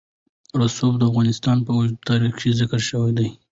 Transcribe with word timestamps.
رسوب 0.61 0.93
د 0.97 1.03
افغانستان 1.09 1.57
په 1.65 1.71
اوږده 1.75 2.01
تاریخ 2.09 2.33
کې 2.39 2.57
ذکر 2.59 2.79
شوی 2.89 3.11
دی. 3.17 3.29